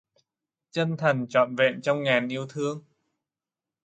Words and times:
Chân 0.71 0.95
thành 0.97 1.25
trọn 1.29 1.55
vẹn 1.55 1.81
trong 1.81 2.03
ngàn 2.03 2.27
yêu 2.31 2.47
thương. 2.47 2.83